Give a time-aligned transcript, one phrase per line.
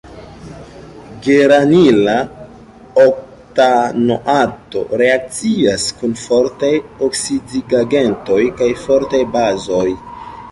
[1.25, 2.15] Geranila
[3.03, 6.73] oktanoato reakcias kun fortaj
[7.09, 9.87] oksidigagentoj kaj fortaj bazoj.